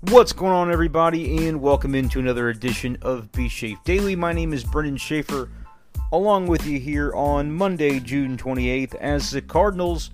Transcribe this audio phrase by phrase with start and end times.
[0.00, 4.14] What's going on, everybody, and welcome into another edition of B Shape Daily.
[4.14, 5.50] My name is Brendan Schaefer,
[6.12, 10.12] along with you here on Monday, June 28th, as the Cardinals,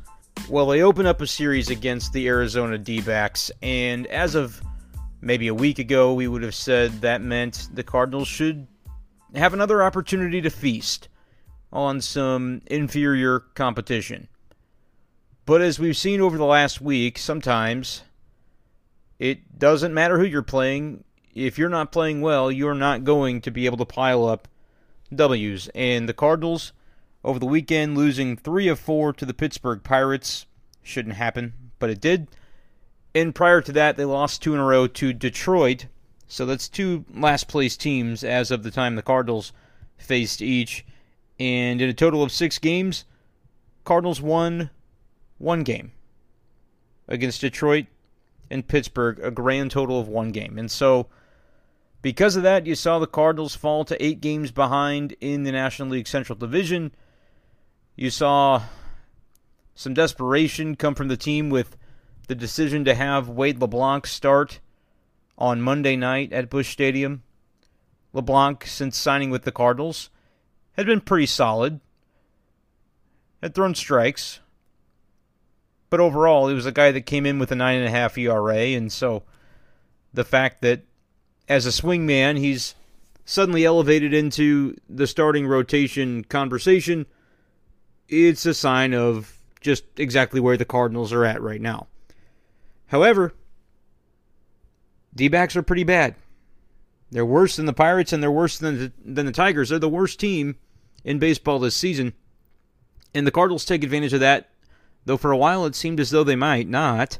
[0.48, 4.62] well, they open up a series against the Arizona D backs, and as of
[5.20, 8.66] maybe a week ago, we would have said that meant the Cardinals should
[9.34, 11.08] have another opportunity to feast
[11.74, 14.28] on some inferior competition.
[15.44, 18.00] But as we've seen over the last week, sometimes
[19.25, 21.03] it doesn't matter who you're playing.
[21.34, 24.48] If you're not playing well, you're not going to be able to pile up
[25.14, 25.70] W's.
[25.75, 26.75] And the Cardinals,
[27.25, 30.44] over the weekend, losing three of four to the Pittsburgh Pirates.
[30.83, 32.28] Shouldn't happen, but it did.
[33.14, 35.86] And prior to that, they lost two in a row to Detroit.
[36.28, 39.55] So that's two last place teams as of the time the Cardinals
[39.97, 40.84] faced each.
[41.41, 43.06] And in a total of six games,
[43.84, 44.69] Cardinals won
[45.38, 45.92] one game
[47.09, 47.86] against Detroit
[48.50, 50.59] and Pittsburgh, a grand total of one game.
[50.59, 51.09] And so,
[52.03, 55.89] because of that, you saw the Cardinals fall to eight games behind in the National
[55.89, 56.92] League Central Division.
[57.97, 58.62] You saw
[59.75, 61.77] some desperation come from the team with
[62.28, 64.61] the decision to have Wade LeBlanc start
[65.37, 67.22] on Monday night at Busch Stadium.
[68.12, 70.11] LeBlanc, since signing with the Cardinals,
[70.77, 71.81] had been pretty solid,
[73.42, 74.41] had thrown strikes,
[75.95, 78.19] but overall, he was a guy that came in with a nine and a half
[78.19, 79.23] ERA, and so
[80.12, 80.82] the fact that
[81.49, 82.75] as a swing man, he's
[83.25, 87.06] suddenly elevated into the starting rotation conversation,
[88.09, 91.87] it's a sign of just exactly where the Cardinals are at right now.
[92.88, 93.33] However,
[95.15, 96.16] D backs are pretty bad.
[97.12, 99.69] They're worse than the Pirates and they're worse than the, than the Tigers.
[99.69, 100.56] They're the worst team
[101.04, 102.15] in baseball this season.
[103.15, 104.50] And the Cardinals take advantage of that
[105.04, 107.19] though for a while it seemed as though they might not.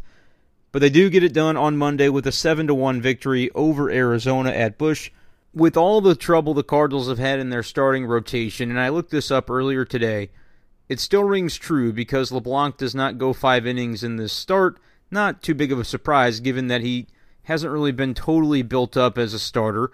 [0.73, 3.91] But they do get it done on Monday with a 7 to 1 victory over
[3.91, 5.11] Arizona at Busch.
[5.53, 9.13] With all the trouble the Cardinals have had in their starting rotation, and I looked
[9.13, 10.31] this up earlier today,
[10.89, 14.79] it still rings true because LeBlanc does not go five innings in this start.
[15.11, 17.07] Not too big of a surprise given that he
[17.45, 19.91] hasn't really been totally built up as a starter.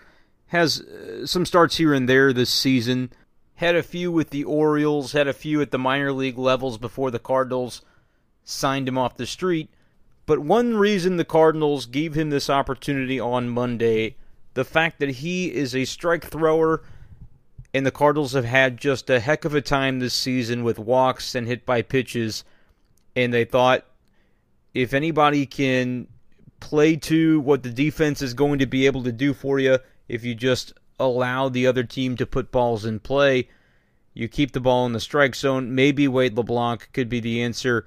[0.47, 3.13] Has uh, some starts here and there this season,
[3.61, 7.11] had a few with the Orioles, had a few at the minor league levels before
[7.11, 7.83] the Cardinals
[8.43, 9.69] signed him off the street.
[10.25, 14.17] But one reason the Cardinals gave him this opportunity on Monday,
[14.55, 16.83] the fact that he is a strike thrower,
[17.75, 21.35] and the Cardinals have had just a heck of a time this season with walks
[21.35, 22.45] and hit by pitches,
[23.15, 23.85] and they thought
[24.73, 26.07] if anybody can
[26.61, 29.79] play to what the defense is going to be able to do for you,
[30.09, 33.49] if you just allow the other team to put balls in play.
[34.15, 35.75] You keep the ball in the strike zone.
[35.75, 37.87] Maybe Wade LeBlanc could be the answer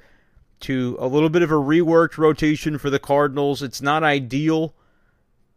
[0.61, 3.61] to a little bit of a reworked rotation for the Cardinals.
[3.61, 4.73] It's not ideal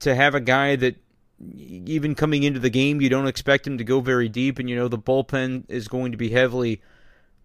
[0.00, 0.96] to have a guy that
[1.38, 4.76] even coming into the game you don't expect him to go very deep and you
[4.76, 6.80] know the bullpen is going to be heavily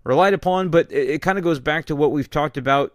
[0.05, 2.93] relied upon but it, it kind of goes back to what we've talked about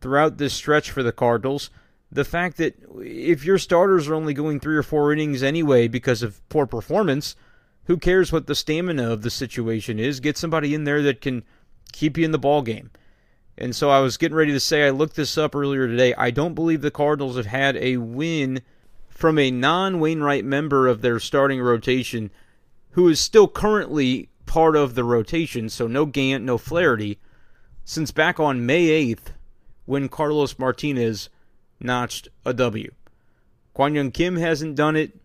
[0.00, 1.70] throughout this stretch for the Cardinals
[2.10, 6.22] the fact that if your starters are only going three or four innings anyway because
[6.22, 7.36] of poor performance,
[7.84, 10.20] who cares what the stamina of the situation is?
[10.20, 11.44] Get somebody in there that can
[11.92, 12.90] keep you in the ball game.
[13.58, 16.14] And so I was getting ready to say I looked this up earlier today.
[16.14, 18.60] I don't believe the Cardinals have had a win
[19.08, 22.30] from a non-Wainwright member of their starting rotation
[22.90, 27.18] who is still currently part of the rotation, so no Gant, no Flaherty,
[27.84, 29.32] since back on May 8th
[29.86, 31.30] when Carlos Martinez
[31.80, 32.92] notched a W.
[33.74, 35.18] Kwang Hyun Kim hasn't done it.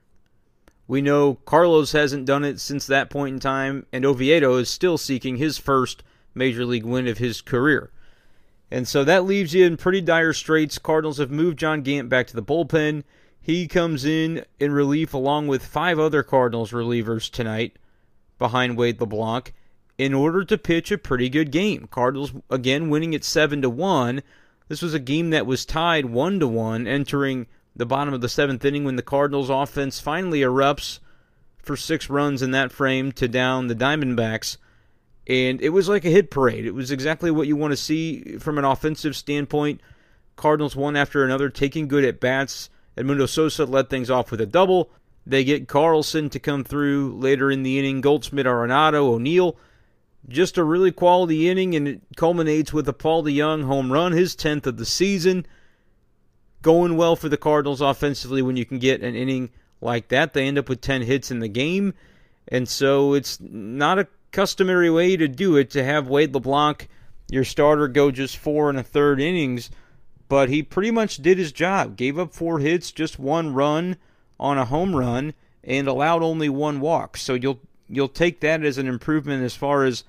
[0.88, 4.98] We know Carlos hasn't done it since that point in time, and Oviedo is still
[4.98, 6.04] seeking his first
[6.36, 7.92] major league win of his career.
[8.70, 10.78] And so that leaves you in pretty dire straits.
[10.78, 13.04] Cardinals have moved John Gant back to the bullpen.
[13.42, 17.78] He comes in in relief along with five other Cardinals relievers tonight
[18.38, 19.54] behind Wade LeBlanc
[19.98, 21.88] in order to pitch a pretty good game.
[21.92, 24.22] Cardinals again winning at 7 to 1
[24.72, 27.46] this was a game that was tied 1 to 1 entering
[27.76, 31.00] the bottom of the 7th inning when the Cardinals offense finally erupts
[31.58, 34.56] for 6 runs in that frame to down the Diamondbacks
[35.28, 36.66] And it was like a hit parade.
[36.66, 39.82] It was exactly what you want to see from an offensive standpoint.
[40.38, 42.70] Cardinals one after another taking good at bats.
[42.96, 44.90] Edmundo Sosa led things off with a double.
[45.26, 48.00] They get Carlson to come through later in the inning.
[48.00, 49.58] Goldschmidt, Arenado, O'Neill.
[50.28, 54.36] Just a really quality inning, and it culminates with a Paul DeJong home run, his
[54.36, 55.46] 10th of the season.
[56.62, 59.50] Going well for the Cardinals offensively when you can get an inning
[59.82, 60.34] like that.
[60.34, 61.94] They end up with 10 hits in the game,
[62.48, 66.88] and so it's not a customary way to do it to have Wade LeBlanc,
[67.30, 69.70] your starter, go just four and a third innings,
[70.28, 71.98] but he pretty much did his job.
[71.98, 73.98] Gave up four hits, just one run
[74.40, 75.34] on a home run
[75.64, 77.18] and allowed only one walk.
[77.18, 77.60] So you'll
[77.92, 80.04] you'll take that as an improvement as far as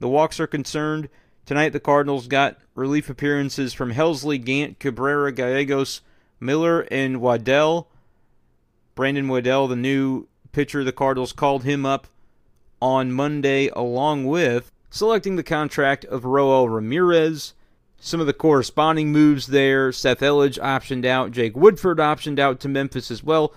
[0.00, 1.08] the walks are concerned.
[1.44, 6.00] Tonight the Cardinals got relief appearances from Helsley, Gant, Cabrera, Gallegos,
[6.40, 7.88] Miller, and Waddell.
[8.94, 12.08] Brandon Waddell, the new pitcher, the Cardinals called him up
[12.80, 17.54] on Monday along with selecting the contract of Roel Ramirez.
[17.98, 19.92] Some of the corresponding moves there.
[19.92, 21.32] Seth Elledge optioned out.
[21.32, 23.52] Jake Woodford optioned out to Memphis as well.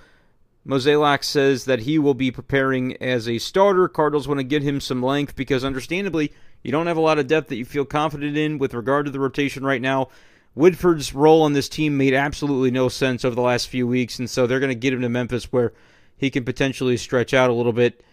[0.69, 3.87] Mozeliak says that he will be preparing as a starter.
[3.87, 6.31] Cardinals want to get him some length because, understandably,
[6.61, 9.11] you don't have a lot of depth that you feel confident in with regard to
[9.11, 10.09] the rotation right now.
[10.53, 14.29] Woodford's role on this team made absolutely no sense over the last few weeks, and
[14.29, 15.73] so they're going to get him to Memphis where
[16.15, 18.03] he can potentially stretch out a little bit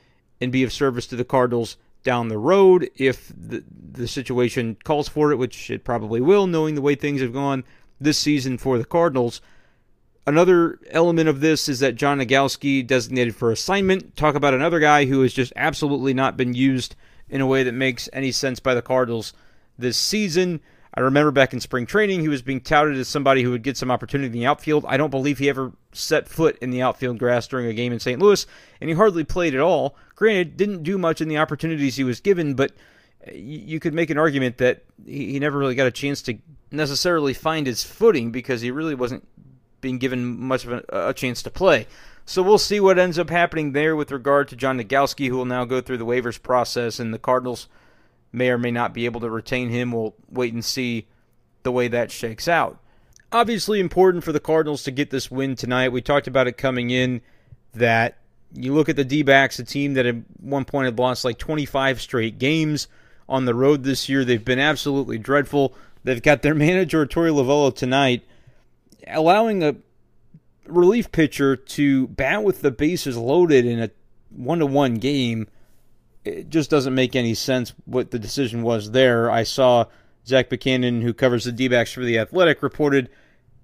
[0.40, 5.08] and be of service to the Cardinals down the road if the, the situation calls
[5.08, 7.64] for it, which it probably will, knowing the way things have gone
[8.00, 9.42] this season for the Cardinals.
[10.26, 14.16] Another element of this is that John Nogowski designated for assignment.
[14.16, 16.96] Talk about another guy who has just absolutely not been used
[17.28, 19.32] in a way that makes any sense by the Cardinals
[19.78, 20.60] this season.
[20.94, 23.76] I remember back in spring training, he was being touted as somebody who would get
[23.76, 24.84] some opportunity in the outfield.
[24.88, 28.00] I don't believe he ever set foot in the outfield grass during a game in
[28.00, 28.20] St.
[28.20, 28.46] Louis,
[28.80, 29.94] and he hardly played at all.
[30.16, 32.72] Granted, didn't do much in the opportunities he was given, but
[33.28, 36.38] uh, you could make an argument that he never really got a chance to
[36.70, 39.28] necessarily find his footing because he really wasn't
[39.80, 41.86] being given much of a, a chance to play.
[42.24, 45.44] So we'll see what ends up happening there with regard to John Nogowski, who will
[45.44, 47.68] now go through the waivers process, and the Cardinals
[48.32, 49.92] may or may not be able to retain him.
[49.92, 51.06] We'll wait and see
[51.62, 52.80] the way that shakes out.
[53.30, 55.90] Obviously, important for the Cardinals to get this win tonight.
[55.90, 57.20] We talked about it coming in
[57.74, 58.18] that
[58.52, 61.38] you look at the D backs, a team that at one point had lost like
[61.38, 62.88] 25 straight games
[63.28, 64.24] on the road this year.
[64.24, 65.74] They've been absolutely dreadful.
[66.02, 68.24] They've got their manager, Torey Lovullo, tonight
[69.06, 69.76] allowing a
[70.66, 73.90] relief pitcher to bat with the bases loaded in a
[74.30, 75.48] one to one game,
[76.24, 79.30] it just doesn't make any sense what the decision was there.
[79.30, 79.86] I saw
[80.26, 83.08] Zach Buchanan, who covers the D backs for The Athletic, reported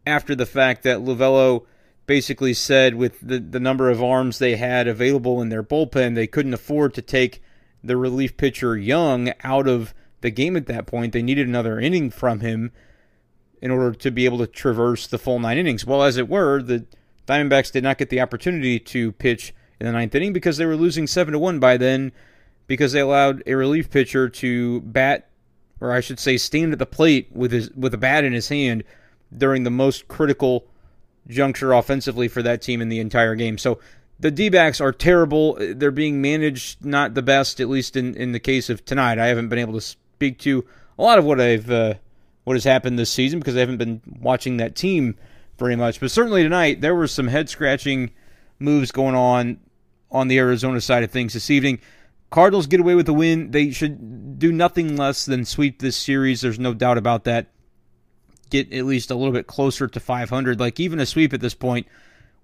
[0.06, 1.67] after the fact that Lovullo
[2.06, 6.27] basically said with the, the number of arms they had available in their bullpen, they
[6.27, 7.43] couldn't afford to take
[7.83, 11.12] the relief pitcher Young out of the game at that point.
[11.12, 12.73] They needed another inning from him
[13.62, 15.87] in order to be able to traverse the full nine innings.
[15.87, 16.85] Well, as it were, the
[17.26, 20.76] Diamondbacks did not get the opportunity to pitch in the ninth inning because they were
[20.76, 22.12] losing seven to one by then
[22.67, 25.29] because they allowed a relief pitcher to bat,
[25.81, 28.49] or I should say, stand at the plate with his with a bat in his
[28.49, 28.82] hand
[29.37, 30.67] during the most critical
[31.29, 33.58] juncture offensively for that team in the entire game.
[33.58, 33.79] So
[34.19, 35.56] the D backs are terrible.
[35.58, 39.19] They're being managed not the best, at least in, in the case of tonight.
[39.19, 40.65] I haven't been able to speak to
[40.99, 41.94] a lot of what I've uh,
[42.44, 45.17] what has happened this season because I haven't been watching that team
[45.58, 46.01] very much.
[46.01, 48.11] But certainly tonight, there were some head scratching
[48.58, 49.61] moves going on
[50.11, 51.81] on the Arizona side of things this evening.
[52.31, 53.51] Cardinals get away with the win.
[53.51, 56.41] They should do nothing less than sweep this series.
[56.41, 57.49] There's no doubt about that.
[58.51, 60.58] Get at least a little bit closer to 500.
[60.58, 61.87] Like even a sweep at this point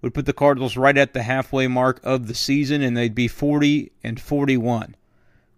[0.00, 3.28] would put the Cardinals right at the halfway mark of the season, and they'd be
[3.28, 4.94] 40 and 41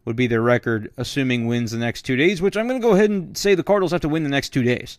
[0.05, 2.95] would be their record, assuming wins the next two days, which I'm going to go
[2.95, 4.99] ahead and say the Cardinals have to win the next two days.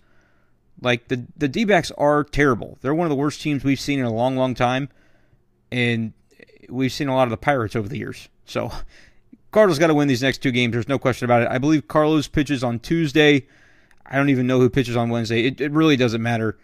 [0.82, 2.78] Like, the, the D backs are terrible.
[2.82, 4.90] They're one of the worst teams we've seen in a long, long time.
[5.72, 6.14] And
[6.70, 8.30] we've seen a lot of the Pirates over the years.
[8.46, 8.72] So,
[9.52, 10.74] Cardinals got to win these next two games.
[10.74, 11.50] There's no question about it.
[11.50, 13.48] I believe Carlos pitches on Tuesday.
[14.06, 15.46] I don't even know who pitches on Wednesday.
[15.46, 16.58] It, it really doesn't matter.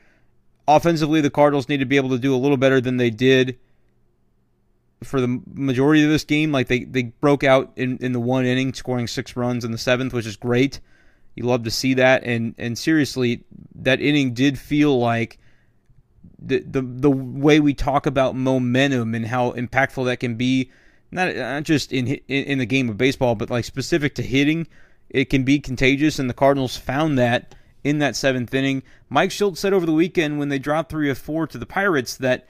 [0.67, 3.57] Offensively, the Cardinals need to be able to do a little better than they did
[5.03, 6.51] for the majority of this game.
[6.51, 9.77] Like they, they broke out in, in the one inning, scoring six runs in the
[9.77, 10.79] seventh, which is great.
[11.35, 12.23] You love to see that.
[12.23, 13.43] And and seriously,
[13.75, 15.37] that inning did feel like
[16.39, 20.71] the the the way we talk about momentum and how impactful that can be,
[21.11, 24.67] not not just in in, in the game of baseball, but like specific to hitting,
[25.09, 26.17] it can be contagious.
[26.17, 28.83] And the Cardinals found that in that seventh inning.
[29.07, 32.17] Mike Shildt said over the weekend when they dropped three of four to the Pirates
[32.17, 32.47] that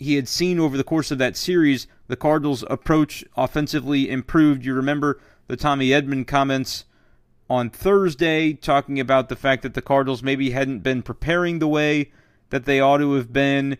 [0.00, 4.64] he had seen over the course of that series, the Cardinals' approach offensively improved.
[4.64, 6.86] You remember the Tommy Edman comments
[7.50, 12.10] on Thursday, talking about the fact that the Cardinals maybe hadn't been preparing the way
[12.48, 13.76] that they ought to have been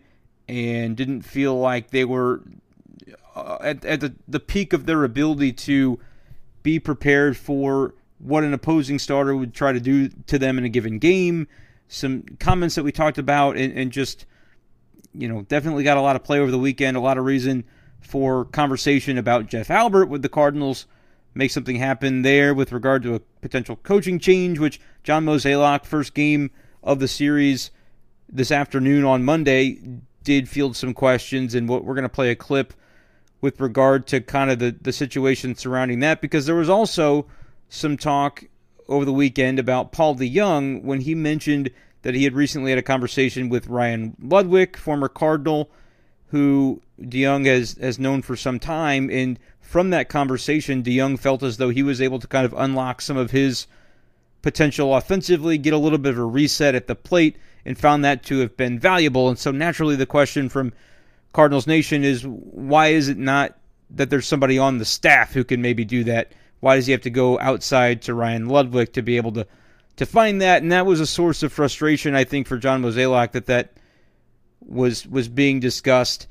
[0.47, 2.41] and didn't feel like they were
[3.35, 5.99] uh, at, at the, the peak of their ability to
[6.61, 10.69] be prepared for what an opposing starter would try to do to them in a
[10.69, 11.47] given game.
[11.87, 14.25] Some comments that we talked about, and, and just,
[15.13, 17.63] you know, definitely got a lot of play over the weekend, a lot of reason
[17.99, 20.87] for conversation about Jeff Albert with the Cardinals.
[21.33, 26.13] Make something happen there with regard to a potential coaching change, which John Mozeliak, first
[26.13, 26.51] game
[26.83, 27.71] of the series
[28.27, 29.79] this afternoon on Monday,
[30.23, 32.73] did field some questions, and what we're going to play a clip
[33.39, 37.25] with regard to kind of the, the situation surrounding that because there was also
[37.69, 38.43] some talk
[38.87, 41.71] over the weekend about Paul DeJong when he mentioned
[42.01, 45.69] that he had recently had a conversation with Ryan Ludwick, former Cardinal,
[46.27, 49.09] who DeJong has, has known for some time.
[49.09, 53.01] And from that conversation, DeJong felt as though he was able to kind of unlock
[53.01, 53.67] some of his
[54.41, 58.23] potential offensively, get a little bit of a reset at the plate, and found that
[58.23, 59.29] to have been valuable.
[59.29, 60.73] And so naturally, the question from
[61.33, 63.57] Cardinals Nation is why is it not
[63.91, 66.31] that there's somebody on the staff who can maybe do that?
[66.59, 69.47] Why does he have to go outside to Ryan Ludwick to be able to
[69.97, 70.61] to find that?
[70.61, 73.73] And that was a source of frustration, I think, for John Mozeliak that that
[74.59, 76.27] was was being discussed.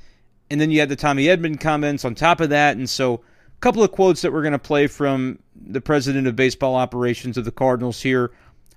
[0.50, 3.60] And then you had the Tommy Edman comments on top of that, and so a
[3.60, 7.44] couple of quotes that we're going to play from the president of baseball operations of
[7.44, 8.32] the Cardinals here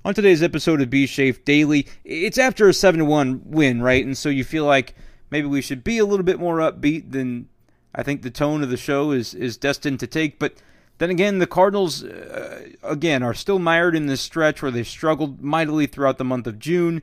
[0.06, 1.88] on today's episode of B Shafe Daily.
[2.04, 4.06] It's after a 7 1 win, right?
[4.06, 4.96] And so you feel like
[5.30, 7.48] maybe we should be a little bit more upbeat than
[7.96, 10.40] I think the tone of the show is is destined to take.
[10.40, 10.56] But
[11.03, 15.41] then again, the Cardinals uh, again are still mired in this stretch where they've struggled
[15.41, 17.01] mightily throughout the month of June.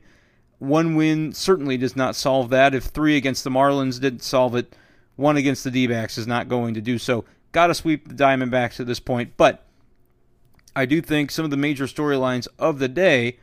[0.57, 2.73] One win certainly does not solve that.
[2.73, 4.75] If three against the Marlins didn't solve it,
[5.17, 7.25] one against the D-backs is not going to do so.
[7.51, 9.67] Got to sweep the Diamondbacks at this point, but
[10.75, 13.37] I do think some of the major storylines of the day,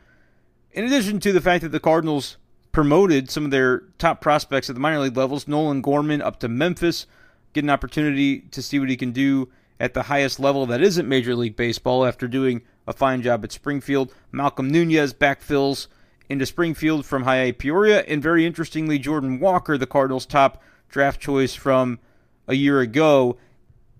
[0.73, 2.37] in addition to the fact that the Cardinals
[2.73, 5.47] promoted some of their top prospects at the minor league levels.
[5.47, 7.07] Nolan Gorman up to Memphis,
[7.53, 9.49] get an opportunity to see what he can do
[9.81, 13.53] at the highest level that isn't Major League Baseball after doing a fine job at
[13.53, 14.15] Springfield.
[14.33, 15.87] Malcolm Nunez backfills
[16.29, 21.21] into Springfield from High A Peoria, and very interestingly, Jordan Walker, the Cardinals' top draft
[21.21, 21.99] choice from
[22.47, 23.37] a year ago,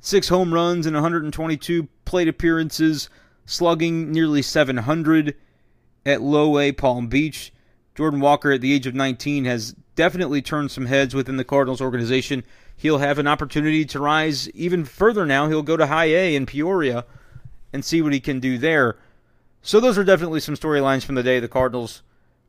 [0.01, 3.09] six home runs and 122 plate appearances,
[3.47, 5.37] slugging nearly 700
[6.05, 7.53] at Low A Palm Beach.
[7.95, 11.81] Jordan Walker, at the age of 19, has definitely turned some heads within the Cardinals
[11.81, 12.45] organization.
[12.79, 15.49] He'll have an opportunity to rise even further now.
[15.49, 17.05] He'll go to high A in Peoria
[17.73, 18.97] and see what he can do there.
[19.63, 21.41] So, those are definitely some storylines from the day.
[21.41, 22.03] The Cardinals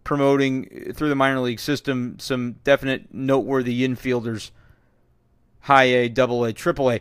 [0.04, 4.52] promoting uh, through the minor league system some definite noteworthy infielders,
[5.62, 7.00] high A, double A, triple A.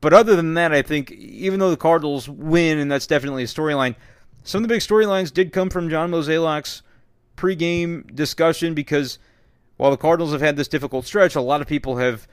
[0.00, 3.46] But other than that, I think even though the Cardinals win, and that's definitely a
[3.46, 3.96] storyline,
[4.44, 6.80] some of the big storylines did come from John Mozeliak's
[7.36, 9.18] pregame discussion because
[9.76, 12.26] while the Cardinals have had this difficult stretch, a lot of people have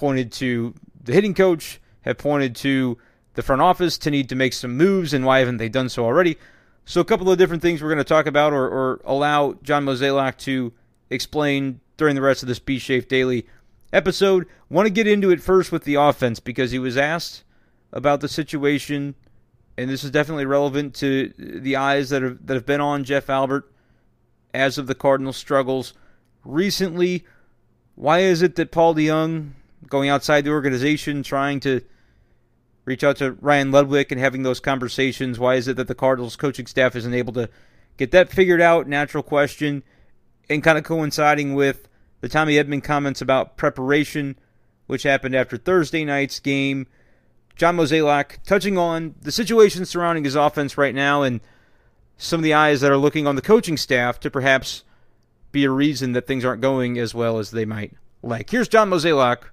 [0.00, 2.98] pointed to the hitting coach, have pointed to
[3.34, 6.04] the front office to need to make some moves, and why haven't they done so
[6.04, 6.38] already?
[6.86, 9.84] So, a couple of different things we're going to talk about or, or allow John
[9.84, 10.72] Mozeliak to
[11.10, 13.46] explain during the rest of this B Shafe Daily
[13.92, 14.46] episode.
[14.70, 17.44] Want to get into it first with the offense because he was asked
[17.92, 19.14] about the situation,
[19.76, 23.28] and this is definitely relevant to the eyes that have, that have been on Jeff
[23.28, 23.70] Albert
[24.54, 25.92] as of the Cardinals' struggles
[26.44, 27.24] recently.
[27.94, 29.50] Why is it that Paul DeJong,
[29.88, 31.82] going outside the organization, trying to
[32.84, 36.36] reach out to Ryan Ludwick and having those conversations, why is it that the Cardinals
[36.36, 37.48] coaching staff isn't able to
[37.96, 38.88] get that figured out?
[38.88, 39.82] Natural question.
[40.48, 41.88] And kind of coinciding with
[42.20, 44.36] the Tommy Edman comments about preparation,
[44.86, 46.86] which happened after Thursday night's game.
[47.54, 51.40] John Mozeliak touching on the situation surrounding his offense right now and–
[52.20, 54.84] some of the eyes that are looking on the coaching staff to perhaps
[55.52, 58.50] be a reason that things aren't going as well as they might like.
[58.50, 59.44] Here's John Mozeliak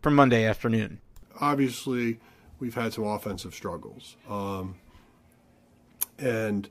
[0.00, 1.00] from Monday afternoon.
[1.40, 2.18] Obviously,
[2.58, 4.16] we've had some offensive struggles.
[4.28, 4.76] Um,
[6.18, 6.68] and,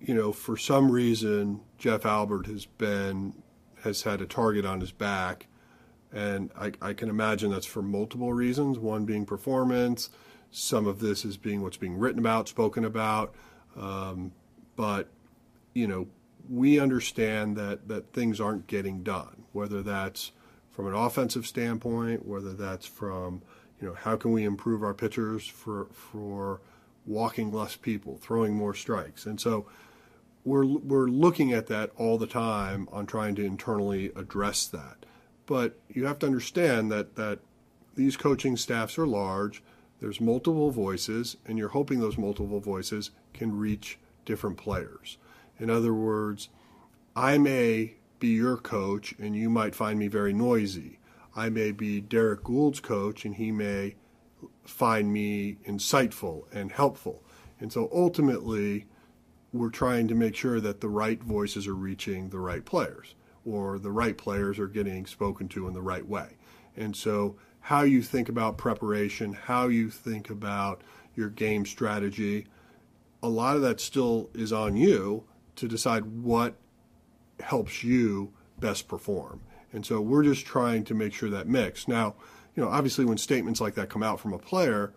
[0.00, 3.34] you know, for some reason, Jeff Albert has been,
[3.82, 5.46] has had a target on his back.
[6.12, 8.78] And I, I can imagine that's for multiple reasons.
[8.78, 10.10] One being performance.
[10.50, 13.34] Some of this is being what's being written about, spoken about.
[13.74, 14.32] Um,
[14.76, 15.08] but
[15.74, 16.08] you know
[16.48, 20.32] we understand that that things aren't getting done whether that's
[20.72, 23.40] from an offensive standpoint whether that's from
[23.80, 26.60] you know how can we improve our pitchers for for
[27.06, 29.66] walking less people throwing more strikes and so
[30.44, 35.06] we're we're looking at that all the time on trying to internally address that
[35.46, 37.38] but you have to understand that that
[37.94, 39.62] these coaching staffs are large
[40.00, 45.16] There's multiple voices, and you're hoping those multiple voices can reach different players.
[45.60, 46.48] In other words,
[47.14, 51.00] I may be your coach, and you might find me very noisy.
[51.34, 53.96] I may be Derrick Goold's coach, and he may
[54.64, 57.24] find me insightful and helpful.
[57.58, 58.86] And so ultimately,
[59.52, 63.80] we're trying to make sure that the right voices are reaching the right players or
[63.80, 66.36] the right players are getting spoken to in the right way.
[66.76, 70.82] And so, how you think about preparation, how you think about
[71.16, 72.46] your game strategy,
[73.20, 75.24] a lot of that still is on you
[75.56, 76.54] to decide what
[77.40, 79.40] helps you best perform.
[79.72, 81.88] And so, we're just trying to make sure that mix.
[81.88, 82.14] Now,
[82.54, 84.92] you know, obviously, when statements like that come out from a player,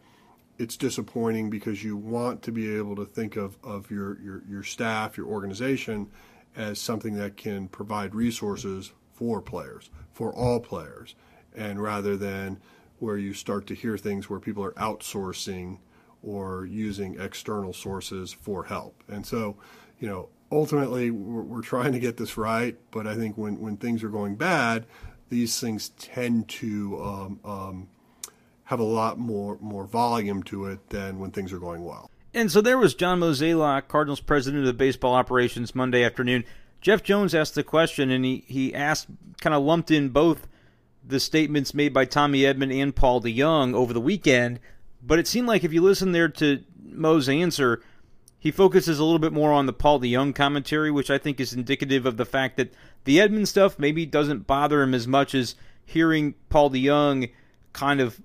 [0.58, 4.63] it's disappointing because you want to be able to think of, of your, your, your
[4.63, 6.10] staff, your organization,
[6.56, 11.15] as something that can provide resources for players, for all players,
[11.56, 12.60] and rather than
[13.00, 15.77] where you start to hear things where people are outsourcing
[16.24, 19.04] or using external sources for help.
[19.08, 19.58] And so,
[20.00, 23.78] you know, ultimately we're, we're trying to get this right, but I think when, when
[23.78, 24.86] things are going bad,
[25.30, 27.88] these things tend to um, um,
[28.66, 32.10] have a lot more more volume to it than when things are going well.
[32.34, 36.44] And so there was John Mozeliak, Cardinals president of the baseball operations, Monday afternoon.
[36.82, 39.08] Jeff Jones asked the question, and he, he asked,
[39.40, 40.48] kind of lumped in both
[41.08, 44.60] the statements made by Tommy Edman and Paul DeJong over the weekend.
[45.02, 47.82] But it seemed like if you listen there to Mo's answer,
[48.46, 51.52] he focuses a little bit more on the Paul DeJong commentary, which I think is
[51.52, 55.56] indicative of the fact that the Edman stuff maybe doesn't bother him as much as
[55.84, 57.32] hearing Paul DeJong
[57.74, 58.22] kind of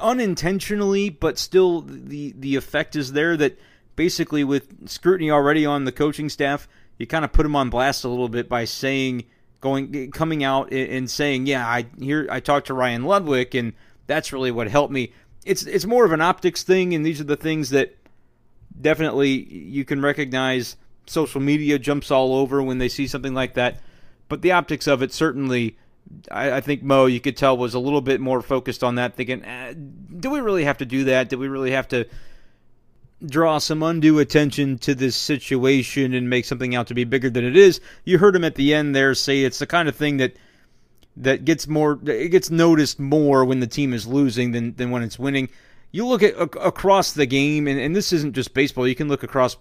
[0.00, 3.56] unintentionally, but still the the effect is there that
[3.94, 6.66] basically with scrutiny already on the coaching staff,
[6.98, 9.22] you kind of put him on blast a little bit by saying
[9.60, 13.72] going coming out and saying, "Yeah, I here I talked to Ryan Ludwick and
[14.08, 15.12] that's really what helped me."
[15.44, 17.96] It's it's more of an optics thing and these are the things that
[18.80, 23.80] definitely you can recognize social media jumps all over when they see something like that.
[24.28, 25.76] But the optics of it certainly
[26.30, 29.14] I, I, think Mo, you could tell, was a little bit more focused on that,
[29.14, 29.74] thinking, eh,
[30.18, 31.28] do we really have to do that?
[31.28, 32.06] Do we really have to
[33.24, 37.44] draw some undue attention to this situation and make something out to be bigger than
[37.44, 37.80] it is?
[38.04, 40.36] You heard him at the end there say it's the kind of thing that
[41.18, 45.02] that gets more it gets noticed more when the team is losing than than when
[45.02, 45.48] it's winning.
[45.92, 48.86] You look at across the game, and, and this isn't just baseball.
[48.86, 49.56] You can look across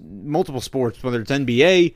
[0.00, 1.94] multiple sports, whether it's NBA,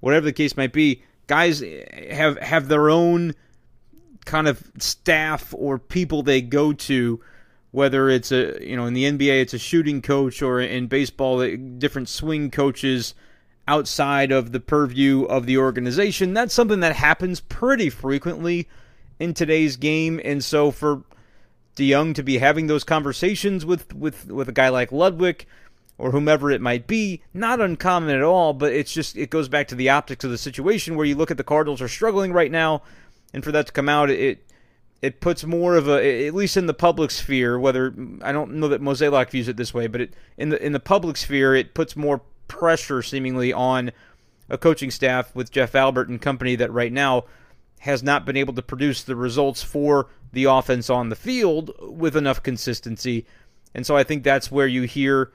[0.00, 1.02] whatever the case might be.
[1.26, 1.62] Guys
[2.10, 3.34] have have their own
[4.24, 7.20] kind of staff or people they go to
[7.70, 11.40] whether it's a you know in the NBA it's a shooting coach or in baseball
[11.40, 13.14] eh, different swing coaches
[13.70, 16.34] outside of the purview of the organization.
[16.34, 18.68] That's something that happens pretty frequently
[19.20, 20.20] in today's game.
[20.24, 21.04] And so for
[21.80, 25.44] DeJong to be having those conversations with with with a guy like Ludwick
[25.98, 27.22] or whomever it might be.
[27.34, 30.38] Not uncommon at all, but it's just it goes back to the optics of the
[30.38, 32.82] situation where you look at the Cardinals are struggling right now,
[33.32, 34.44] and for that to come out, it
[35.02, 37.58] it puts more of a at least in the public sphere.
[37.58, 40.72] Whether I don't know that Mozeliak views it this way, but it, in the in
[40.72, 43.92] the public sphere, it puts more pressure seemingly on
[44.48, 47.24] a coaching staff with Jeff Albert and company that right now
[47.80, 52.16] has not been able to produce the results for the offense on the field with
[52.16, 53.26] enough consistency.
[53.74, 55.32] And so I think that's where you hear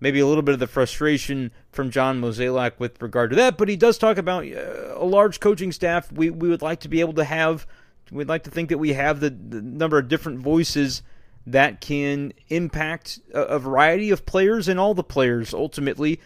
[0.00, 3.58] maybe a little bit of the frustration from John Mozeliak with regard to that.
[3.58, 6.10] But he does talk about uh, a large coaching staff.
[6.12, 7.66] We we would like to be able to have.
[8.10, 11.02] We'd like to think that we have the, the number of different voices
[11.46, 16.20] that can impact a, a variety of players and all the players ultimately.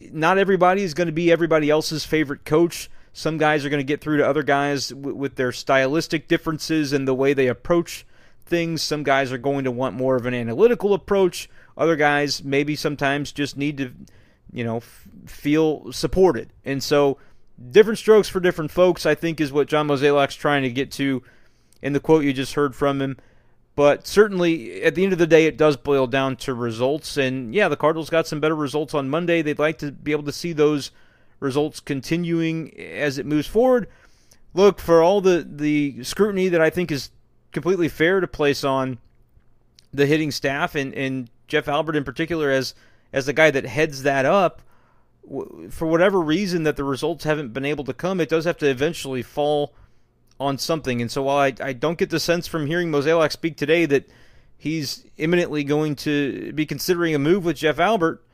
[0.00, 2.88] Not everybody is going to be everybody else's favorite coach.
[3.12, 6.92] Some guys are going to get through to other guys w- with their stylistic differences
[6.92, 8.06] and the way they approach
[8.46, 8.82] things.
[8.82, 13.32] Some guys are going to want more of an analytical approach other guys maybe sometimes
[13.32, 13.92] just need to,
[14.52, 16.52] you know, f- feel supported.
[16.64, 17.18] And so,
[17.70, 21.22] different strokes for different folks, I think, is what John Mozeliak's trying to get to
[21.80, 23.16] in the quote you just heard from him.
[23.74, 27.16] But certainly, at the end of the day, it does boil down to results.
[27.16, 29.40] And yeah, the Cardinals got some better results on Monday.
[29.40, 30.90] They'd like to be able to see those
[31.42, 33.88] results continuing as it moves forward.
[34.54, 37.10] Look, for all the, the scrutiny that I think is
[37.52, 38.98] completely fair to place on
[39.92, 42.74] the hitting staff and, and Jeff Albert in particular as
[43.12, 44.62] as the guy that heads that up
[45.70, 48.68] for whatever reason that the results haven't been able to come it does have to
[48.68, 49.74] eventually fall
[50.40, 53.56] on something and so while I, I don't get the sense from hearing Mozeliak speak
[53.58, 54.08] today that
[54.56, 58.24] he's imminently going to be considering a move with Jeff Albert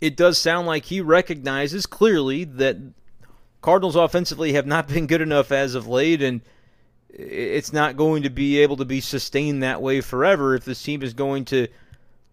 [0.00, 2.76] it does sound like he recognizes clearly that
[3.60, 6.40] Cardinals offensively have not been good enough as of late and
[7.12, 11.02] it's not going to be able to be sustained that way forever if this team
[11.02, 11.68] is going to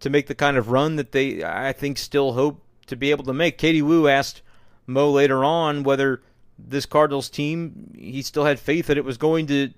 [0.00, 3.24] to make the kind of run that they I think still hope to be able
[3.24, 3.58] to make.
[3.58, 4.42] Katie Woo asked
[4.86, 6.22] Mo later on whether
[6.58, 9.70] this Cardinals team he still had faith that it was going to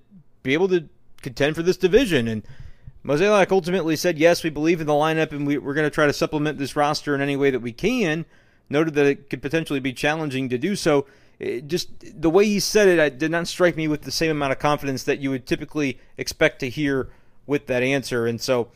[0.42, 0.88] be able to
[1.22, 2.42] contend for this division and
[3.04, 6.06] Mozeliak ultimately said yes we believe in the lineup and we, we're going to try
[6.06, 8.26] to supplement this roster in any way that we can
[8.68, 11.06] noted that it could potentially be challenging to do so
[11.40, 14.30] it just the way he said it, it did not strike me with the same
[14.30, 17.08] amount of confidence that you would typically expect to hear
[17.46, 18.26] with that answer.
[18.26, 18.68] And so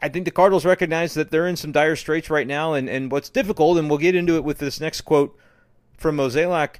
[0.00, 2.74] I think the Cardinals recognize that they're in some dire straits right now.
[2.74, 5.36] And, and what's difficult, and we'll get into it with this next quote
[5.96, 6.76] from Mozeliak,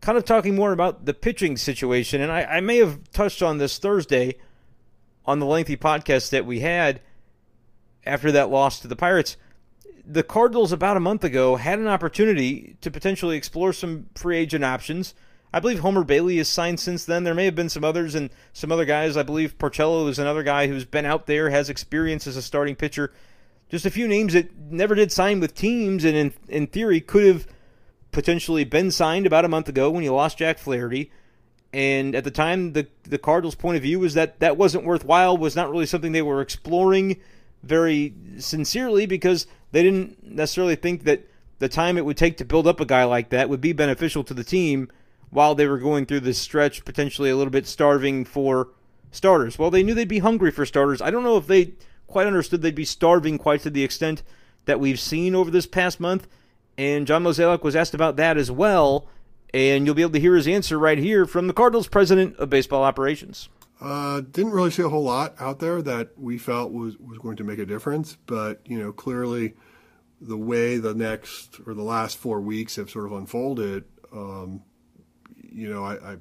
[0.00, 2.22] kind of talking more about the pitching situation.
[2.22, 4.36] And I, I may have touched on this Thursday
[5.28, 7.00] on the lengthy podcast that we had
[8.04, 9.36] after that loss to the Pirates
[10.08, 14.64] the Cardinals about a month ago had an opportunity to potentially explore some free agent
[14.64, 15.14] options.
[15.52, 17.24] I believe Homer Bailey has signed since then.
[17.24, 19.16] There may have been some others and some other guys.
[19.16, 22.74] I believe Porcello is another guy who's been out there, has experience as a starting
[22.74, 23.12] pitcher.
[23.68, 27.26] Just a few names that never did sign with teams, and in in theory could
[27.26, 27.46] have
[28.10, 31.10] potentially been signed about a month ago when you lost Jack Flaherty.
[31.72, 35.36] And at the time, the the Cardinals' point of view was that that wasn't worthwhile.
[35.36, 37.20] Was not really something they were exploring
[37.62, 41.26] very sincerely because they didn't necessarily think that
[41.58, 44.24] the time it would take to build up a guy like that would be beneficial
[44.24, 44.90] to the team
[45.30, 48.68] while they were going through this stretch, potentially a little bit starving for
[49.10, 49.58] starters.
[49.58, 51.02] Well, they knew they'd be hungry for starters.
[51.02, 51.72] I don't know if they
[52.06, 54.22] quite understood they'd be starving quite to the extent
[54.64, 56.28] that we've seen over this past month.
[56.76, 59.08] And John Mozeliak was asked about that as well.
[59.54, 62.50] And you'll be able to hear his answer right here from the Cardinals president of
[62.50, 63.48] baseball operations.
[63.80, 67.36] Uh, didn't really see a whole lot out there that we felt was, was going
[67.36, 69.54] to make a difference, but you know clearly
[70.20, 74.62] the way the next or the last four weeks have sort of unfolded, um,
[75.36, 76.16] you know, I, I,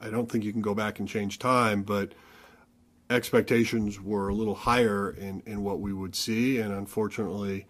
[0.00, 2.12] I don't think you can go back and change time, but
[3.10, 7.66] expectations were a little higher in, in what we would see, and unfortunately,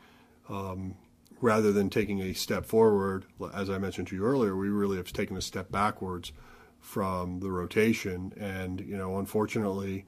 [0.49, 0.95] um,
[1.43, 5.13] rather than taking a step forward, as I mentioned to you earlier, we really have
[5.13, 6.33] taken a step backwards
[6.79, 8.33] from the rotation.
[8.39, 10.07] And, you know, unfortunately,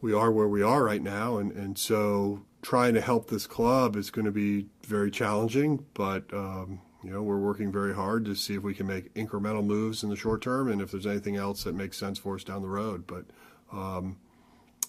[0.00, 1.36] we are where we are right now.
[1.36, 5.84] And, and so trying to help this club is going to be very challenging.
[5.92, 9.64] But, um, you know, we're working very hard to see if we can make incremental
[9.64, 12.44] moves in the short term and if there's anything else that makes sense for us
[12.44, 13.06] down the road.
[13.06, 13.26] But,
[13.70, 14.16] um,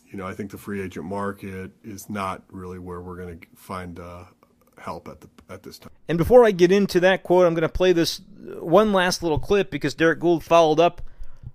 [0.10, 3.48] you know, I think the free agent market is not really where we're going to
[3.58, 4.24] find uh,
[4.86, 5.92] help at the at this time.
[6.08, 8.22] And before I get into that quote, I'm going to play this
[8.60, 11.02] one last little clip because Derrick Goold followed up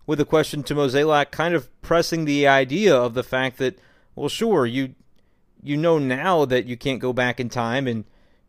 [0.06, 3.78] with a question to Mozeliak, kind of pressing the idea of the fact that,
[4.14, 4.94] well, sure, you
[5.62, 8.04] you know now that you can't go back in time and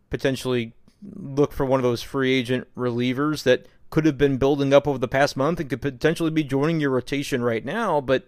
[0.10, 0.74] potentially
[1.15, 4.98] look for one of those free agent relievers that could have been building up over
[4.98, 8.00] the past month and could potentially be joining your rotation right now.
[8.02, 8.28] But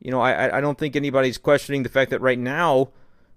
[0.00, 2.90] you know, I I don't think anybody's questioning the fact that right now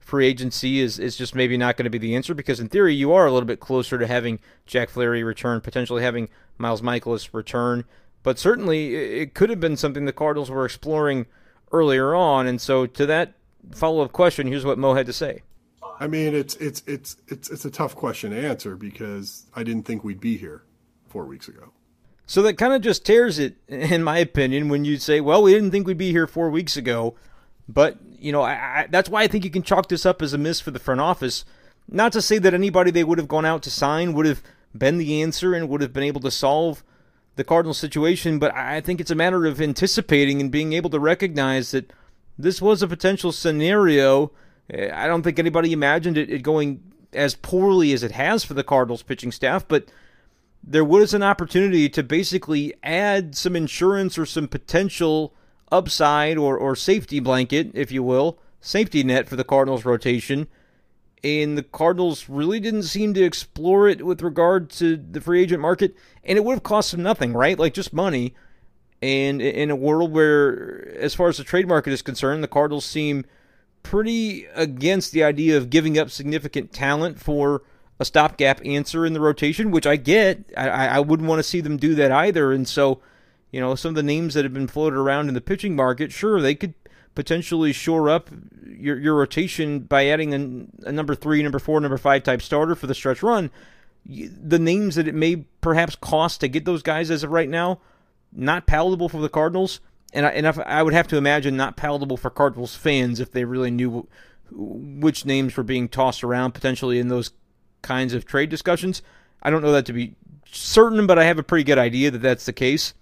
[0.06, 2.94] free agency is, is just maybe not going to be the answer because in theory
[2.94, 7.34] you are a little bit closer to having Jack Flaherty return, potentially having Miles Mikolas
[7.34, 7.86] return.
[8.22, 11.26] But certainly it could have been something the Cardinals were exploring
[11.72, 12.46] earlier on.
[12.46, 13.34] And so to that
[13.72, 15.42] follow up question, here's what Mo had to say.
[16.00, 19.84] I mean, it's it's it's it's it's a tough question to answer because I didn't
[19.84, 20.64] think we'd be here
[21.08, 21.72] four weeks ago.
[22.28, 25.54] So that kind of just tears it, in my opinion, when you say, "Well, we
[25.54, 27.16] didn't think we'd be here four weeks ago."
[27.68, 30.34] But you know, I, I, that's why I think you can chalk this up as
[30.34, 31.46] a miss for the front office.
[31.88, 34.42] Not to say that anybody they would have gone out to sign would have
[34.76, 36.84] been the answer and would have been able to solve
[37.36, 41.00] the Cardinal situation, but I think it's a matter of anticipating and being able to
[41.00, 41.92] recognize that
[42.38, 44.32] this was a potential scenario.
[44.70, 46.82] Eh, I don't think anybody imagined it, it going
[47.14, 49.86] as poorly as it has for the Cardinals pitching staff, but
[50.64, 55.34] there was an opportunity to basically add some insurance or some potential
[55.76, 60.48] upside or, or safety blanket, if you will, safety net for the Cardinals rotation.
[61.24, 65.62] And the Cardinals really didn't seem to explore it with regard to the free agent
[65.62, 65.96] market.
[66.24, 67.58] And it would have cost them nothing, right?
[67.58, 68.36] Like just money.
[69.02, 72.86] And in a world where, as far as the trade market is concerned, the Cardinals
[72.86, 73.26] seem
[73.84, 77.64] pretty against the idea of giving up significant talent for
[78.00, 80.52] a stopgap answer in the rotation, which I get.
[80.58, 82.52] I, I wouldn't want to see them do that either.
[82.52, 83.00] And so
[83.56, 86.12] you know, some of the names that have been floated around in the pitching market,
[86.12, 86.74] sure, they could
[87.16, 88.30] potentially shore up
[88.68, 90.34] your, your rotation by adding
[90.84, 93.50] a, a number three, number four, number five type starter for the stretch run.
[94.06, 97.80] The names that it may perhaps cost to get those guys as of right now,
[98.34, 99.80] not palatable for the Cardinals,
[100.12, 103.46] and I, and I would have to imagine not palatable for Cardinals fans if they
[103.46, 104.06] really knew
[104.52, 107.32] which names were being tossed around potentially in those
[107.84, 109.02] kinds of trade discussions.
[109.42, 110.16] I don't know that to be
[110.52, 112.94] certain, but I have a pretty good idea that that's the case.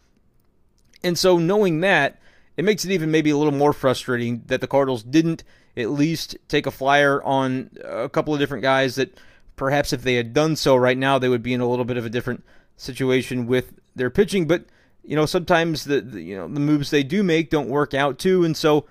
[1.04, 2.20] And so, knowing that,
[2.56, 5.44] it makes it even maybe a little more frustrating that the Cardinals didn't
[5.76, 9.18] at least take a flyer on a couple of different guys that
[9.56, 11.98] perhaps if they had done so right now, they would be in a little bit
[11.98, 12.44] of a different
[12.78, 14.48] situation with their pitching.
[14.48, 14.66] But
[15.04, 18.20] you know, sometimes the, the you know the moves they do make don't work out
[18.20, 18.86] too, and so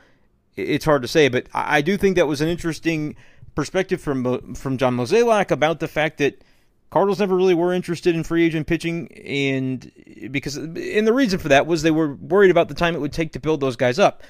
[0.56, 1.28] it's hard to say.
[1.28, 3.16] But I, do think that was an interesting
[3.54, 6.42] perspective from uh, from John Mozeliak about the fact that
[6.92, 9.90] Cardinals never really were interested in free agent pitching, and
[10.30, 13.14] because and the reason for that was they were worried about the time it would
[13.14, 14.22] take to build those guys up.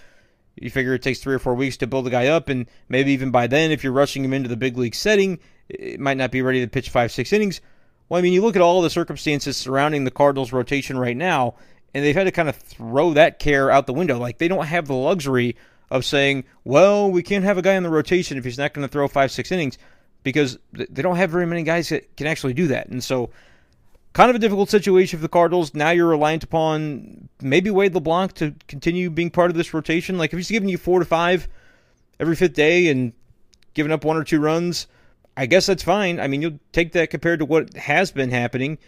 [0.55, 3.11] You figure it takes three or four weeks to build a guy up, and maybe
[3.11, 6.31] even by then, if you're rushing him into the big league setting, it might not
[6.31, 7.61] be ready to pitch five, six innings.
[8.09, 11.57] Well, I mean, you look at all the circumstances surrounding the Cardinals' rotation right now,
[11.93, 14.21] and they've had to kind of throw that care out the window.
[14.21, 15.57] Like they don't have the luxury
[15.91, 18.87] of saying, "Well, we can't have a guy in the rotation if he's not going
[18.87, 19.79] to throw five, six innings,"
[20.23, 22.89] because they don't have very many guys that can actually do that.
[22.89, 23.31] And so,
[24.13, 25.75] kind of a difficult situation for the Cardinals.
[25.75, 30.19] Now you're reliant upon maybe Wade LeBlanc to continue being part of this rotation.
[30.19, 31.49] Like if he's giving you four to five
[32.21, 33.13] every fifth day and
[33.75, 34.87] giving up one or two runs,
[35.37, 36.21] I guess that's fine.
[36.21, 38.79] I mean, you'll take that compared to what has been happening.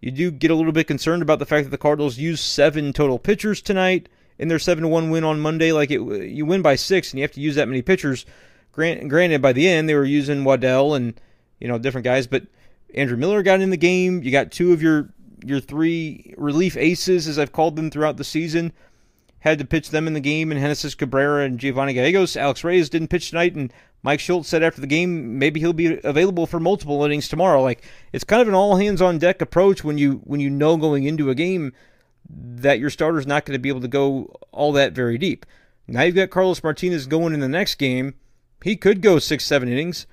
[0.00, 2.92] You do get a little bit concerned about the fact that the Cardinals used seven
[2.94, 5.72] total pitchers tonight in their seven to one win on Monday.
[5.72, 8.24] Like it, you win by six, and you have to use that many pitchers.
[8.72, 11.20] Grant, granted, by the end they were using Waddell and
[11.58, 12.44] you know different guys, but
[12.94, 14.22] Andrew Miller got in the game.
[14.22, 15.12] You got two of your
[15.44, 18.72] your three relief aces, as I've called them throughout the season,
[19.40, 22.36] had to pitch them in the game, and Genesis Cabrera and Giovanni Gallegos.
[22.36, 26.00] Alex Reyes didn't pitch tonight, and Mike Shildt said after the game maybe he'll be
[26.04, 27.62] available for multiple innings tomorrow.
[27.62, 30.76] Like it's kind of an all hands on deck approach when you when you know
[30.76, 31.72] going into a game
[32.28, 35.44] that your starter's not going to be able to go all that very deep.
[35.86, 38.14] Now you've got Carlos Martinez going in the next game.
[38.62, 40.06] He could go six, seven innings,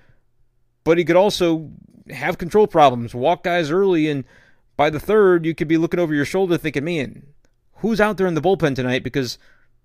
[0.83, 1.71] but he could also
[2.10, 4.23] have control problems, walk guys early, and
[4.75, 7.23] by the third, you could be looking over your shoulder thinking, man,
[7.77, 9.03] who's out there in the bullpen tonight?
[9.03, 9.38] Because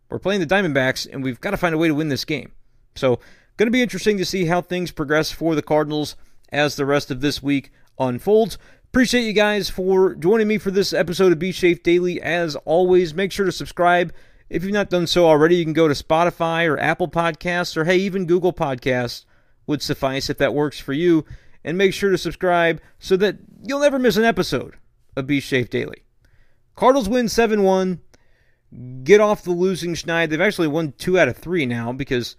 [0.09, 2.53] we're playing the Diamondbacks and we've got to find a way to win this game.
[2.95, 3.19] So
[3.59, 6.17] Going to be interesting to see how things progress for the Cardinals
[6.51, 8.57] as the rest of this week unfolds.
[8.87, 12.21] Appreciate you guys for joining me for this episode of Be Safe Daily.
[12.21, 14.13] As always, make sure to subscribe.
[14.53, 17.85] If you've not done so already, you can go to Spotify or Apple Podcasts or
[17.85, 19.25] hey, even Google Podcasts
[19.67, 21.25] would suffice if that works for you.
[21.65, 24.77] And make sure to subscribe so that you'll never miss an episode
[25.17, 26.03] of Be Safe Daily.
[26.77, 28.01] Cardinals win 7 1.
[29.05, 30.29] Get off the losing schneid.
[30.29, 32.37] They've actually won two out of three now because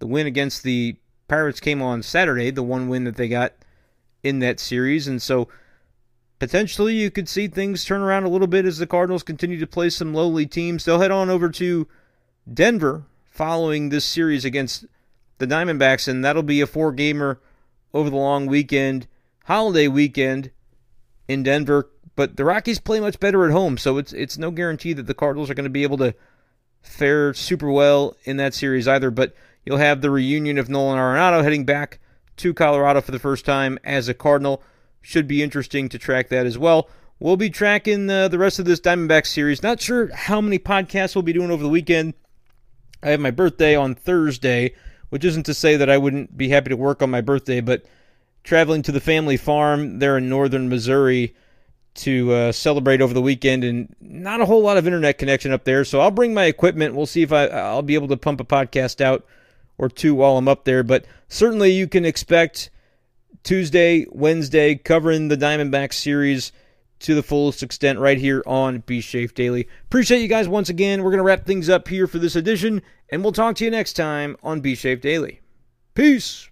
[0.00, 0.96] the win against the
[1.28, 3.52] Pirates came on Saturday, the one win that they got
[4.24, 5.06] in that series.
[5.06, 5.46] And so
[6.38, 9.66] potentially you could see things turn around a little bit as the Cardinals continue to
[9.66, 10.84] play some lowly teams.
[10.84, 11.88] They'll head on over to
[12.52, 14.86] Denver following this series against
[15.38, 17.40] the Diamondbacks, and that'll be a four gamer
[17.94, 19.06] over the long weekend,
[19.44, 20.50] holiday weekend
[21.28, 21.88] in Denver.
[22.16, 25.14] But the Rockies play much better at home, so it's it's no guarantee that the
[25.14, 26.14] Cardinals are going to be able to
[26.82, 29.10] fare super well in that series either.
[29.10, 29.34] But
[29.68, 31.98] You'll have the reunion of Nolan Arenado heading back
[32.38, 34.62] to Colorado for the first time as a Cardinal.
[35.08, 36.86] Should be interesting to track that as well.
[37.18, 39.62] We'll be tracking uh, the rest of this Diamondback series.
[39.62, 42.12] Not sure how many podcasts we'll be doing over the weekend.
[43.02, 44.74] I have my birthday on Thursday,
[45.08, 47.86] which isn't to say that I wouldn't be happy to work on my birthday, but
[48.44, 51.34] traveling to the family farm there in northern Missouri
[51.94, 55.64] to uh, celebrate over the weekend, and not a whole lot of internet connection up
[55.64, 55.86] there.
[55.86, 56.94] So I'll bring my equipment.
[56.94, 59.24] We'll see if I, I'll be able to pump a podcast out
[59.78, 60.82] or two while I'm up there.
[60.82, 62.68] But certainly you can expect
[63.42, 66.52] Tuesday, Wednesday, covering the Diamondback series
[67.00, 69.68] to the fullest extent right here on Be Safe Daily.
[69.84, 71.02] Appreciate you guys once again.
[71.02, 73.70] We're going to wrap things up here for this edition, and we'll talk to you
[73.70, 75.40] next time on Be Safe Daily.
[75.94, 76.48] Peace.